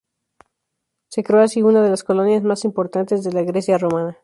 Se 1.09 1.23
creó 1.23 1.41
así 1.41 1.61
una 1.61 1.83
de 1.83 1.91
las 1.91 2.03
colonias 2.03 2.41
más 2.41 2.65
importantes 2.65 3.23
de 3.23 3.33
la 3.33 3.43
Grecia 3.43 3.77
romana. 3.77 4.17